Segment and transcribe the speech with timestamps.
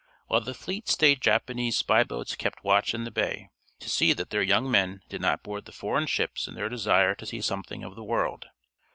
[0.25, 4.31] While the fleet stayed Japanese spy boats kept watch in the bay, to see that
[4.31, 7.83] their young men did not board the foreign ships in their desire to see something
[7.83, 8.47] of the world.